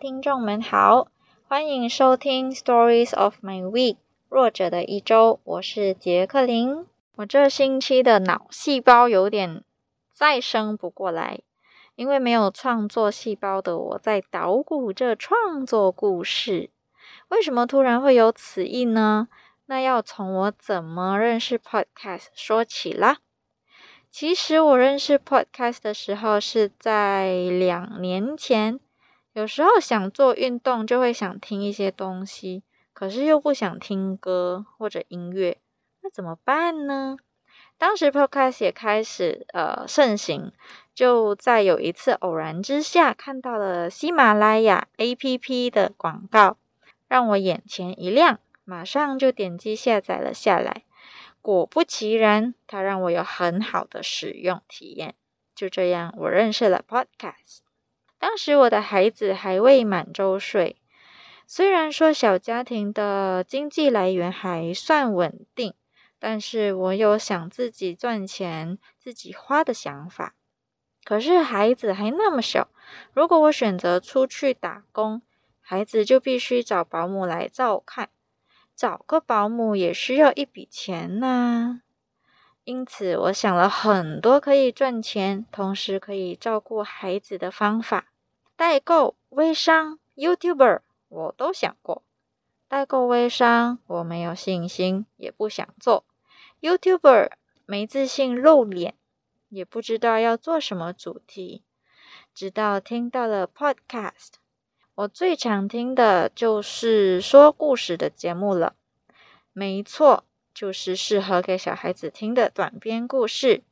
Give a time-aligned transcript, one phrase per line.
[0.00, 1.08] 听众们好，
[1.48, 3.96] 欢迎收听 Stories of My Week
[4.28, 6.86] 弱者的一周，我是杰克林。
[7.16, 9.64] 我这星期的脑细胞有点
[10.12, 11.40] 再生不过来，
[11.96, 16.70] 因为没有创作细胞的我在捣鼓着创作故事。
[17.30, 19.26] 为什么突然会有此意呢？
[19.66, 23.18] 那要从我怎么认识 Podcast 说起啦。
[24.12, 28.78] 其实我认识 Podcast 的时候是在两年前。
[29.32, 32.62] 有时候想做运动，就会想听一些东西，
[32.92, 35.58] 可是又不想听歌或者音乐，
[36.02, 37.16] 那怎么办呢？
[37.76, 40.52] 当时 Podcast 也开始呃盛行，
[40.92, 46.56] 就在有一次偶然之下看到了喜马拉雅 APP 的广告，
[47.06, 50.82] 让我眼前一亮，马上就点击下载了下来。
[51.40, 55.14] 果不其然，它让我有很好的使用体验。
[55.54, 57.67] 就这样，我认识了 Podcast。
[58.18, 60.76] 当时我的孩子还未满周岁，
[61.46, 65.74] 虽然说小家庭的经济来源还算稳定，
[66.18, 70.34] 但是我有想自己赚钱、自己花的想法。
[71.04, 72.68] 可是孩子还那么小，
[73.14, 75.22] 如果我选择出去打工，
[75.60, 78.10] 孩子就必须找保姆来照看，
[78.74, 81.82] 找个保姆也需要一笔钱呐。
[82.68, 88.12] 因此，我想了很多可以赚钱，同时可以照顾孩子的方法。
[88.56, 92.02] 代购、微商、YouTuber，我都想过。
[92.68, 96.04] 代购、微商，我没有信心，也不想做。
[96.60, 97.30] YouTuber，
[97.64, 98.94] 没自信露脸，
[99.48, 101.62] 也不知道要做什么主题。
[102.34, 104.34] 直到听到了 Podcast，
[104.94, 108.74] 我最常听的就是说故事的节目了。
[109.54, 110.24] 没错。
[110.58, 113.62] 就是适合给小孩子听的短篇故事，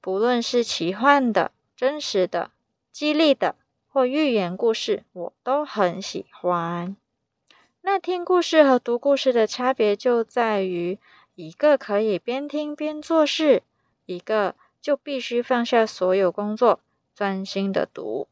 [0.00, 2.50] 不论是奇幻的、真实的、
[2.90, 3.54] 激励的
[3.86, 6.96] 或寓言故事，我都很喜欢。
[7.82, 10.98] 那听故事和读故事的差别就在于，
[11.34, 13.62] 一个可以边听边做事，
[14.06, 16.80] 一个就必须放下所有工作，
[17.14, 18.26] 专心的读。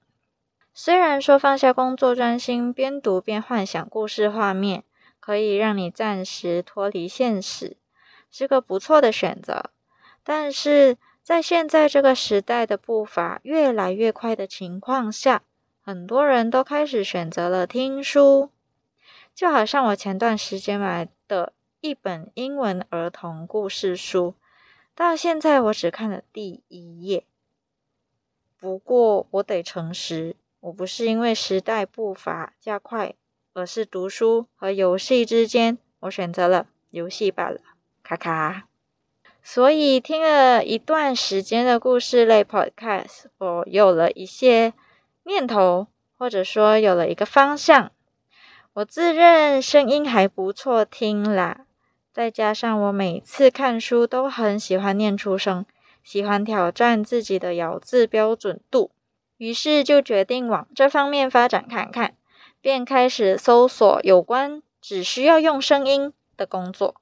[0.72, 4.84] 虽然说放下工作，专心边读边幻想故事画面，
[5.20, 7.76] 可以让你暂时脱离现实。
[8.30, 9.70] 是个不错的选择，
[10.22, 15.42] 但是在现在这个时代的步伐越来越快的情况下，
[15.82, 18.50] 很多人都开始选择了听书。
[19.34, 24.34] 就好像我前段时间买的一本英文儿童故事书，
[24.94, 27.24] 到现在我只看了第一页。
[28.58, 33.14] 不过我得诚实，我不是因为时代步伐加快，
[33.54, 37.60] 而是读书和游戏之间，我选择了游戏罢了。
[38.10, 38.64] 卡卡，
[39.40, 44.72] 所以听了一段时间的故事类 podcast，我有了一些
[45.22, 45.86] 念头，
[46.18, 47.92] 或者说有了一个方向。
[48.72, 51.66] 我自认声音还不错听啦，
[52.12, 55.64] 再加上我每次看书都很喜欢念出声，
[56.02, 58.90] 喜欢挑战自己的咬字标准度，
[59.36, 62.16] 于是就决定往这方面发展看看，
[62.60, 66.99] 便开始搜索有关只需要用声音的工作。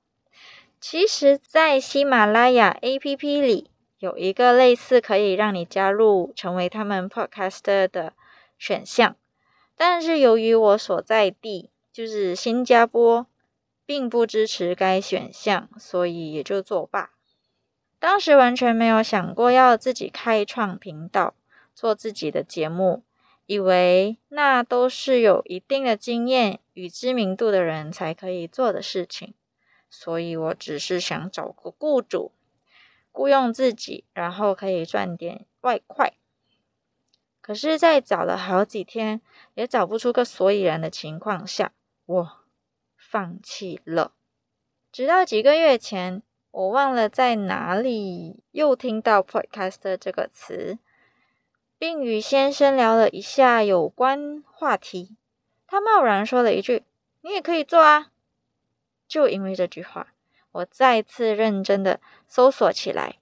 [0.80, 8.12] 其实，在喜马拉雅 APP 里有一个类似可以让你加入成为他们 Podcaster 的
[8.56, 9.16] 选项，
[9.76, 13.26] 但是由于我所在地就是新加坡，
[13.84, 17.10] 并不支持该选项，所以也就作罢。
[17.98, 21.34] 当时完全没有想过要自己开创频道，
[21.74, 23.02] 做自己的节目，
[23.46, 29.34] 以为那都是有一定的经验与知名度的人才可以做的事情。
[29.90, 32.32] 所以我只是想找个雇主，
[33.10, 36.14] 雇佣自己，然后可以赚点外快。
[37.40, 39.22] 可是，在找了好几天
[39.54, 41.72] 也找不出个所以然的情况下，
[42.04, 42.44] 我
[42.96, 44.12] 放弃了。
[44.92, 50.78] 直到几个月前，我忘了在哪里又听到 “podcaster” 这个词，
[51.78, 55.16] 并与先生聊了一下有关话题。
[55.66, 56.84] 他贸然说了一句
[57.22, 58.10] ：“你也可以做啊。”
[59.08, 60.12] 就因为这句话，
[60.52, 63.16] 我再次认真的搜索起来。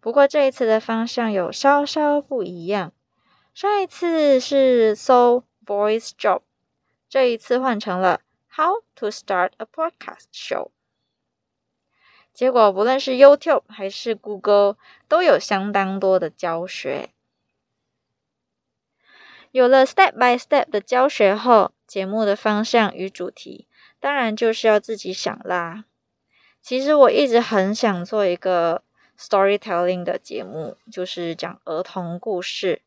[0.00, 2.92] 不过这一次的方向有稍稍不一样。
[3.54, 6.42] 上一次是搜 voice job，
[7.08, 8.20] 这一次换成了
[8.54, 10.70] how to start a podcast show。
[12.32, 14.76] 结果不论是 YouTube 还是 Google
[15.06, 17.10] 都有相当多的教学。
[19.52, 23.68] 有了 step by step 的教学后，节目的方向与主题。
[24.04, 25.86] 当然就是要自己想啦。
[26.60, 28.82] 其实我一直很想做一个
[29.18, 32.82] storytelling 的节目，就是讲儿童故事。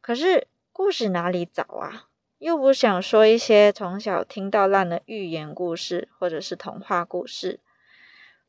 [0.00, 2.08] 可是故事哪里找啊？
[2.38, 7.60] 又不想说一些从小听到烂的寓言故事或者是童话故事。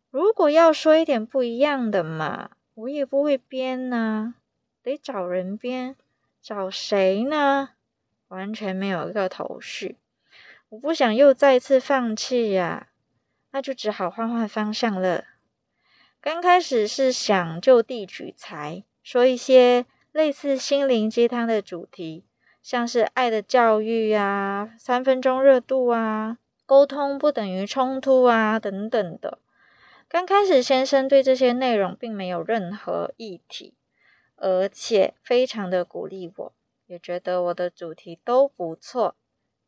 [0.09, 4.35] 如果要说一点不一样的嘛，我也不会编呢，
[4.81, 5.97] 得找人编，
[6.41, 7.71] 找谁呢？
[8.29, 9.97] 完全没有一个头绪。
[10.75, 12.87] 我不想又再次放弃呀，
[13.51, 15.23] 那就只好换换方向了。
[16.19, 22.25] 刚开始是想就地取材，说一些类似心灵鸡汤的主题。
[22.61, 29.37] 像是爱的教育啊，三分钟热度啊，沟通不等于冲突啊，等等的。
[30.09, 33.75] 刚开始，先生对这些内容并没有任何议题，
[34.35, 36.53] 而且非常的鼓励我，
[36.87, 39.15] 也觉得我的主题都不错。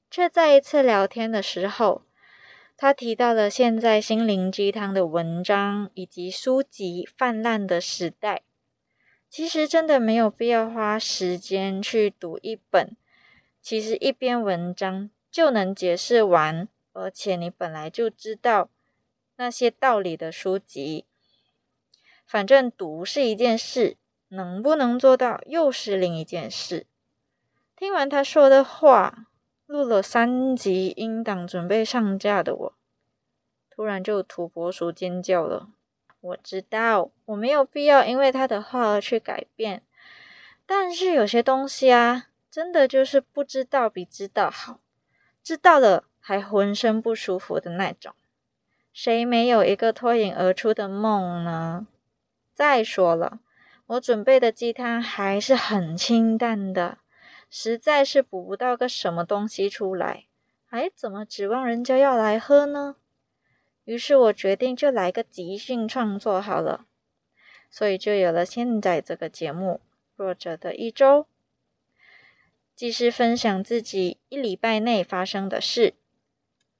[0.10, 2.04] 却在一次聊天的时候，
[2.76, 8.44] 他提到了现在心灵鸡汤的文章以及书籍泛滥的时代。
[9.30, 12.96] 其实真的没有必要花时间去读一本，
[13.62, 18.70] 其实一篇文章就能解释完，而且你本来就知道
[19.36, 21.06] 那些道理的书籍。
[22.26, 23.98] 反正读是一件事，
[24.30, 26.86] 能不能做到又是另一件事。
[27.76, 29.28] 听完他说的话，
[29.68, 32.74] 录了三集音档准备上架的我，
[33.70, 35.68] 突然就土拨鼠尖叫了。
[36.22, 39.84] 我知道我没有必要因为他的话而去改变，
[40.66, 44.80] 但是有些东西啊，真的就是不知道比知道好，
[45.44, 48.14] 知道了还浑身不舒服的那种。
[48.94, 51.88] 谁没有一个脱颖而出的梦呢？
[52.54, 53.42] 再说了，
[53.88, 57.00] 我准备的鸡汤还是很清淡的，
[57.50, 60.26] 实在是补不到个什么东西出来，
[60.66, 62.96] 还怎么指望人家要来喝呢？
[63.86, 66.86] 于是我决定就来个即兴创作好了，
[67.70, 69.80] 所以就有了现在这个节目
[70.18, 71.24] 《弱者的一周》，
[72.76, 75.94] 既是分享自己一礼拜内发生的事，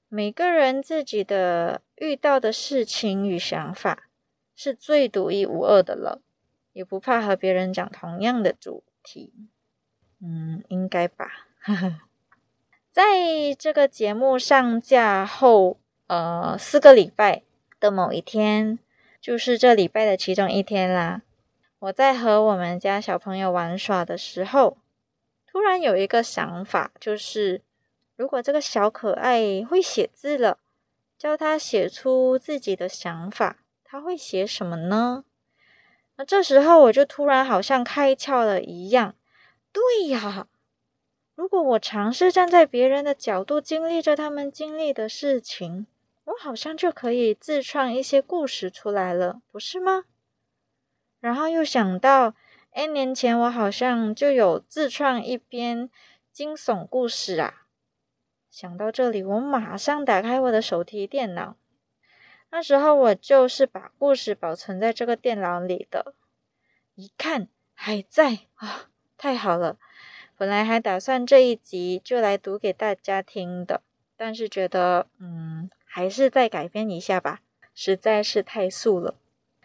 [0.08, 4.10] 每个人自己的遇到的事情与想法
[4.54, 6.20] 是最独一无二的了，
[6.74, 9.32] 也不怕和别人讲同样的主题，
[10.20, 11.46] 嗯，应该吧。
[12.90, 13.02] 在
[13.58, 15.78] 这个节目上架后。
[16.08, 17.42] 呃，四个礼拜
[17.78, 18.78] 的某一天，
[19.20, 21.20] 就是这礼拜的其中一天啦。
[21.80, 24.78] 我在和我们家小朋友玩耍的时候，
[25.46, 27.60] 突然有一个想法，就是
[28.16, 30.56] 如果这个小可爱会写字了，
[31.18, 35.24] 教他写出自己的想法，他会写什么呢？
[36.16, 39.14] 那这时候我就突然好像开窍了一样，
[39.72, 40.48] 对呀，
[41.34, 45.86] 如果我尝试站在别人的角度经历着他们经历的事情。
[46.24, 50.04] 我好像就可以自创一些故事出来了，不是吗？
[51.20, 52.34] 然后又想到
[52.72, 55.88] ，N 年前我好像就有自创一篇
[56.30, 57.66] 惊悚故事啊。
[58.50, 61.56] 想到这里，我马上打开我的手提电脑。
[62.50, 66.14] 那时候我就是把故事保存在这个电脑里的，
[66.94, 69.76] 一看还在啊，太好了！
[70.36, 73.82] 本来还打算这一集就来读给大家听的，
[74.16, 75.68] 但是觉得，嗯。
[75.90, 77.40] 还是再改编一下吧，
[77.74, 79.14] 实在是太素了。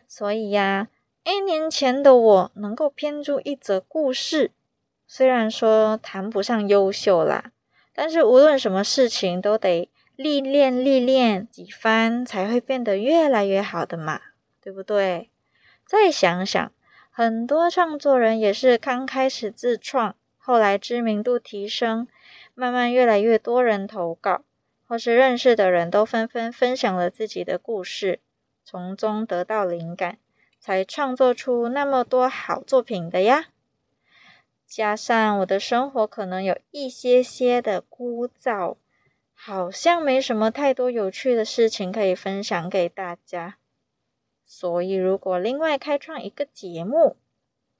[0.07, 0.87] 所以呀
[1.25, 4.51] ，N 年前的我能够编出一则故事，
[5.05, 7.51] 虽然说谈不上优秀啦，
[7.93, 14.21] 但是无论什么事情都得历练历练几番，才会变得越来越好的嘛，
[14.61, 15.29] 对不对？
[15.85, 16.71] 再想想，
[17.15, 22.07] 很多创作人也是刚开始自创，后来知名度提升，
[22.55, 24.41] 慢慢越来越多人投稿。
[24.87, 28.19] 或是认识的人都纷纷分享了自己的故事，
[28.63, 30.17] 从中得到灵感，
[30.59, 33.45] 才创作出那么多好作品的呀。
[34.65, 38.77] 加上我的生活可能有一些些的枯燥，
[39.35, 43.57] 好像没什么太多有趣的事情可以分享给大家。
[44.45, 47.15] 所以如果另外开创一个节目，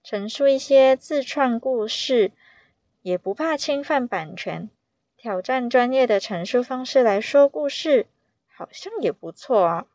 [0.04, 2.32] 陈述一些自创故事，
[3.02, 4.70] 也不怕侵犯版权。
[5.16, 8.08] 挑战专业的陈述方式来说故事，
[8.48, 9.86] 好像也不错啊！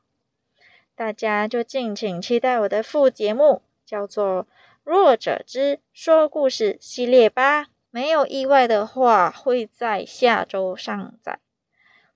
[0.95, 4.45] 大家就敬请期待我的副节目，叫做
[4.85, 7.67] 《弱者之说故事》系列吧。
[7.91, 11.39] 没有意外的话，会在下周上载。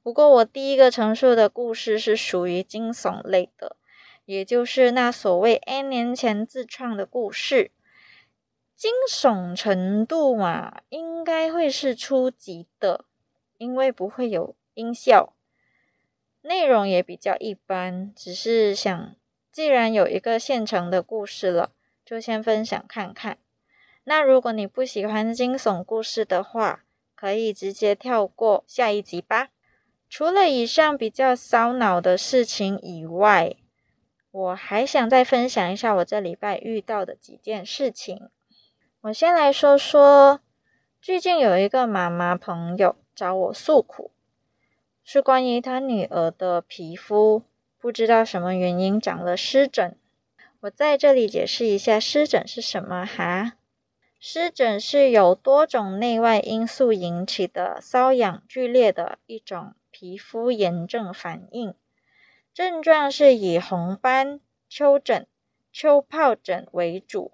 [0.03, 3.77] 不过，我第一个陈述的故事是属于惊悚类的，
[4.25, 7.71] 也就是那所谓 N 年前自创的故事。
[8.77, 13.05] 惊悚程度嘛，应该会是初级的，
[13.57, 15.35] 因为不会有音效，
[16.41, 18.13] 内容也比较一般。
[18.17, 19.15] 只是想，
[19.53, 21.71] 既然有一个现成的故事了，
[22.05, 23.39] 就先分享看看。
[24.03, 26.83] 那如果你不喜欢惊悚故事的话，
[27.15, 29.51] 可以直接跳过下一集吧。
[30.09, 33.55] 除了以上比较烧脑的事情以外，
[34.33, 38.31] 我还想再分享一下我这礼拜遇到的几件事情。
[39.03, 40.41] 我先来说说，
[41.03, 44.11] 最近有一个妈妈朋友找我诉苦，
[45.05, 47.43] 是关于她女儿的皮肤
[47.79, 49.99] 不知道什么原因长了湿疹。
[50.61, 53.59] 我在这里解释一下湿疹是什么哈。
[54.19, 61.75] 湿疹是由多种内外因素引起的瘙痒剧烈的一种皮肤炎症反应。
[62.55, 65.27] 症状是以红斑、丘疹、
[65.73, 67.33] 丘疱疹为主，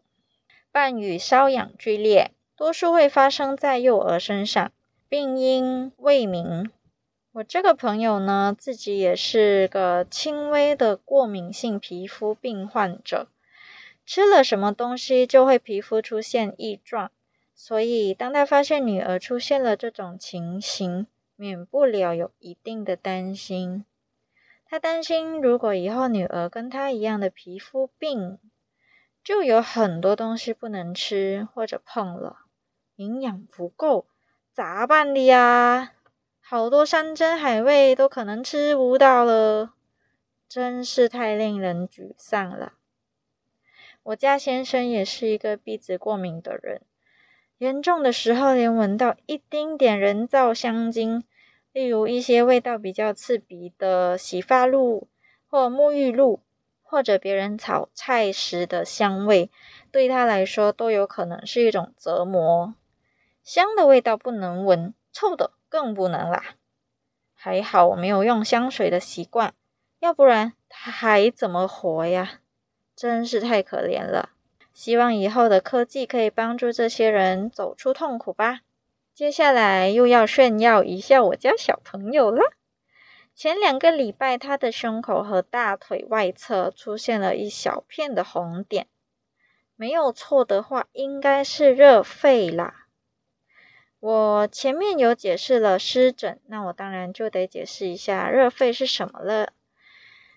[0.70, 4.70] 伴与瘙痒剧烈，多数会发生在幼儿身上，
[5.08, 6.70] 病因未明。
[7.32, 13.26] 我这个朋友呢，自己也是个轻微的过敏性皮肤病患者，
[14.06, 17.10] 吃了什么东西就会皮肤出现异状，
[17.56, 23.84] 所以当他发现女儿出现了这种情形，免不了有一定的担心。
[24.70, 28.38] 他担心，如果以后女儿跟他一样的皮肤病，
[29.24, 32.40] 就有很多东西不能吃或者碰了，
[32.96, 34.06] 营养不够，
[34.52, 35.92] 咋办的呀？
[36.38, 39.72] 好多山珍海味都可能吃不到了，
[40.46, 42.74] 真是太令人沮丧了。
[44.02, 46.82] 我家先生也是一个鼻子过敏的人，
[47.56, 51.24] 严重的时候连闻到一丁点人造香精。
[51.78, 55.06] 例如一些味道比较刺鼻的洗发露
[55.48, 56.40] 或沐浴露，
[56.82, 59.48] 或者别人炒菜时的香味，
[59.92, 62.74] 对他来说都有可能是一种折磨。
[63.44, 66.56] 香的味道不能闻，臭的更不能啦。
[67.32, 69.54] 还好我没有用香水的习惯，
[70.00, 72.40] 要不然他还怎么活呀？
[72.96, 74.30] 真是太可怜了。
[74.74, 78.62] 希望以后的科技可以帮助这些人走出痛苦吧。
[79.18, 82.52] 接下来又要炫耀一下我家小朋友了。
[83.34, 88.86] 前两个礼拜，他的胸口和大腿外侧出现了一小片的红点，
[89.74, 92.86] 没有错的话，应该是热痱啦。
[93.98, 99.52] 我前面有解释了湿疹，那我当然就得解释一下热痱是什么了。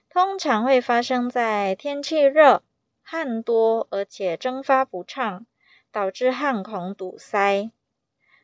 [0.09, 2.63] 通常会发生在天气热、
[3.03, 5.45] 汗多而且蒸发不畅，
[5.91, 7.69] 导致汗孔堵塞。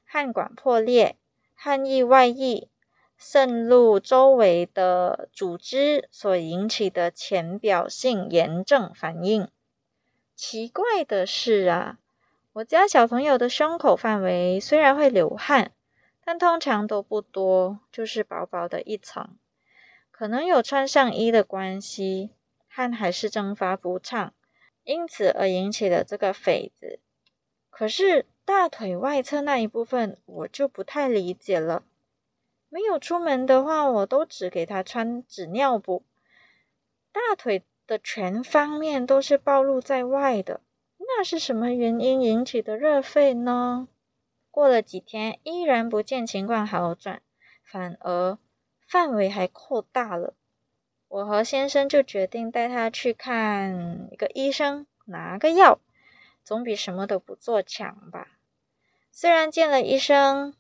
[0.10, 1.18] 汗管破裂、
[1.54, 2.70] 汗液外溢、
[3.18, 9.50] 渗入周围的组织所引起的浅表性炎症反应。
[10.34, 11.98] 奇怪的是啊，
[12.54, 15.74] 我家小朋友的胸口范围虽然会流汗，
[16.24, 19.36] 但通常都不多，就是薄薄的一层。
[20.10, 22.30] 可能有穿上衣的关系，
[22.70, 24.34] 汗还是蒸发不畅，
[24.86, 27.02] 因此而引起了这个痱子。
[27.70, 28.26] 可是。
[28.48, 31.84] 大腿外侧那一部分，我就不太理解了。
[32.70, 36.06] 没有出门的话，我都只给他穿纸尿布。
[37.12, 40.62] 大腿的全方面都是暴露在外的，
[40.98, 43.90] 那是什么原因引起的热痱呢？
[44.50, 47.22] 过了几天，依然不见情况好转，
[47.66, 48.38] 反而
[48.88, 50.36] 范围还扩大了。
[51.10, 55.82] 我和先生就决定带他去看一个医生，拿个药，
[56.46, 58.36] 总比什么都不做强吧。
[59.20, 60.54] 虽然见了医生，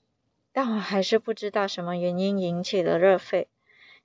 [0.52, 3.46] 但我还是不知道什么原因引起的热痱。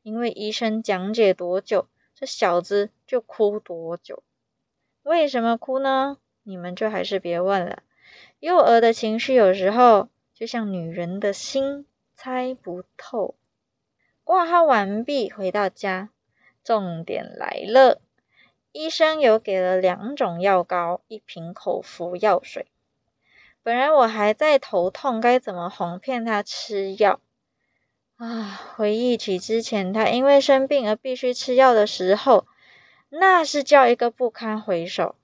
[0.03, 4.23] 因为医生讲解多久，这小子就哭多久。
[5.05, 6.19] 为什么哭呢？
[6.43, 7.83] 你们就还是别问了。
[8.41, 13.35] 幼儿的情绪有时候就像女人的心，猜不透。
[14.23, 16.11] 挂号完毕，回到家，
[16.63, 18.03] 重点来了。
[18.73, 22.67] 医生有给了两种药膏，一瓶口服药水。
[23.65, 27.21] 本来我还在头痛，该怎么哄骗他吃药
[28.17, 28.61] 啊？
[28.77, 32.47] 回忆起之前他因为生病而必须吃药的时候，
[33.09, 35.15] 那是叫一个不堪回首。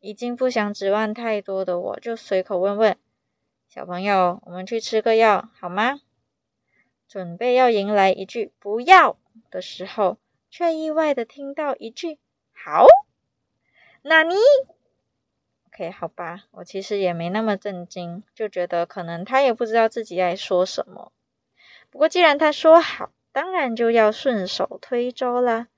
[0.00, 2.98] 已经不想指望太多的我，就随口问问
[3.68, 6.00] 小朋友：“我们去吃个药好吗？”
[7.06, 9.16] 准备要迎来一句“不要”
[9.52, 10.18] 的时候，
[10.50, 12.18] 却意外的听到一句
[12.52, 12.86] “好”，
[14.02, 14.34] 那你
[15.74, 21.12] ？OK，好吧，我其实也没那么震惊，就觉得可能他也不知道自己在说什么。
[21.88, 25.68] 不过既然他说好，当然就要顺手推舟啦。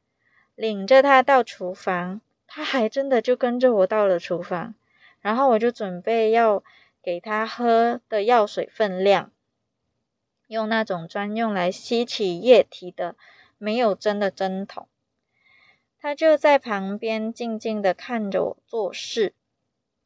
[0.57, 4.75] 领着他到厨房，他还真的就跟着我到了厨房。
[5.21, 6.65] 然后我就准备要
[7.01, 9.31] 给他喝的药水分量，
[10.49, 13.15] 用那种专用来吸起液体的
[13.59, 14.89] 没有针的针筒。
[16.01, 19.33] 他就在旁边静静的看着我做事。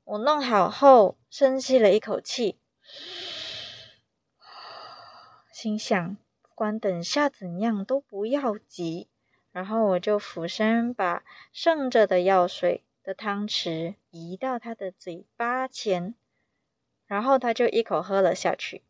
[0.09, 2.59] 我弄好后，深吸了一口气，
[5.53, 9.11] 心想，不管等下怎样都不要急。
[9.53, 16.15] 然后我就俯身把剩着的药水的汤匙移到他的嘴巴前，
[17.07, 18.83] 然后他就一口喝了下去。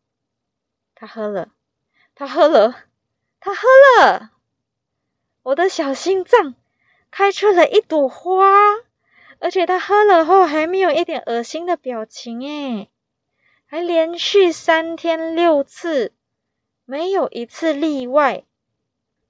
[0.95, 1.51] 他喝了，
[2.15, 2.85] 他喝了，
[3.41, 3.67] 他喝
[3.99, 4.31] 了。
[5.43, 6.55] 我的小心脏
[7.11, 8.45] 开出了一朵花，
[9.39, 12.89] 而且他喝了后还没有一点恶心的表情，诶，
[13.65, 16.13] 还连续三天六次，
[16.85, 18.43] 没有一次例外，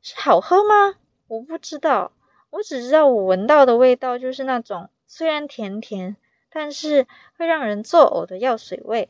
[0.01, 0.95] 是好喝吗？
[1.27, 2.11] 我不知道，
[2.49, 6.15] 我只知道我闻到的味道就是那种虽然甜甜，
[6.49, 7.05] 但是
[7.37, 9.09] 会让人作呕的药水味。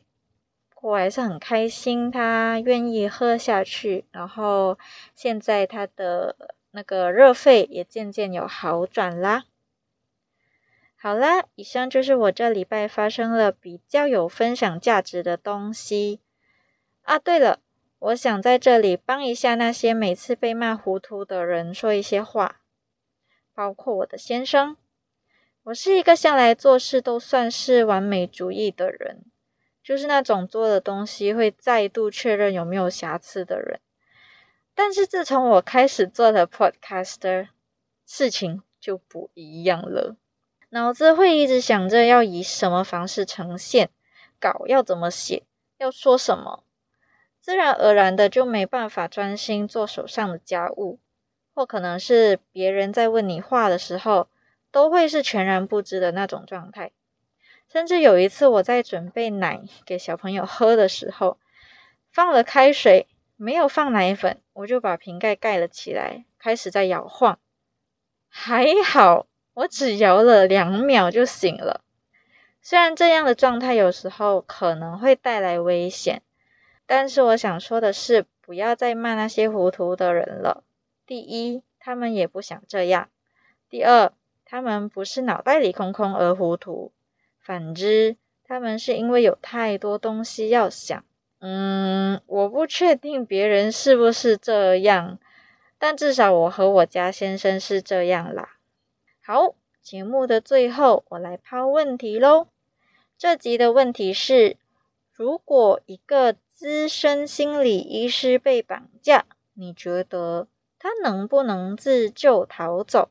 [0.82, 4.78] 我还是很开心，他愿意喝下去，然后
[5.14, 6.36] 现在他的
[6.72, 9.44] 那个热肺也渐渐有好转啦。
[11.02, 16.20] 好啦，以上就是我这礼拜发生了比较有分享价值的东西
[17.04, 17.18] 啊。
[17.18, 17.60] 对了。
[18.02, 22.62] 我想在这里帮一下那些每次被骂糊涂的人说一些话，
[23.54, 24.78] 包括我的先生。
[25.64, 29.26] 我是一个向来做事都算是完美主义的人，
[29.84, 33.82] 就是那种做的东西会再度确认有没有瑕疵的人。
[34.74, 37.50] 但是自从我开始做了 Podcaster，
[38.06, 40.16] 事情就不一样了，
[40.72, 43.90] 脑子会一直想着要以什么方式呈现，
[44.40, 45.44] 稿要怎么写，
[45.78, 46.64] 要说什么。
[47.42, 51.00] 自然而然的就没办法专心做手上的家务，
[51.56, 54.28] 或可能是别人在问你话的时候，
[54.72, 56.92] 都会是全然不知的那种状态。
[57.68, 61.40] 甚至有一次我在准备奶给小朋友喝的时候，
[62.12, 63.08] 放了开水，
[63.38, 67.40] 没有放奶粉，我就把瓶盖盖了起来，开始在摇晃。
[68.28, 71.82] 还好我只摇了两秒就醒了。
[72.62, 76.22] 虽然这样的状态有时候可能会带来危险。
[76.92, 80.64] 但是我想说的是，不要再骂那些糊涂的人了。
[81.06, 83.10] 第一，他们也不想这样；
[83.70, 84.12] 第二，
[84.44, 86.92] 他们不是脑袋里空空而糊涂，
[87.40, 91.04] 反之，他们是因为有太多东西要想。
[91.42, 95.20] 嗯，我不确定别人是不是这样，
[95.78, 98.58] 但至少我和我家先生是这样啦。
[99.32, 102.48] 好，节目的最后，我来抛问题喽。
[103.16, 104.58] 这集的问题是：
[105.14, 110.48] 如果一个资深心理医师被绑架，你觉得
[110.80, 113.10] 他能不能自救逃走，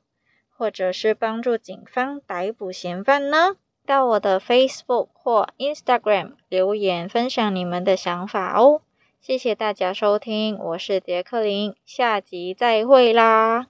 [0.50, 3.54] 或者是帮助警方逮捕嫌犯呢？
[3.86, 8.82] 到我的 Facebook 或 Instagram 留言分享你们的想法哦。
[9.20, 13.68] 谢谢大家收听，我是杰克林，下集再会啦。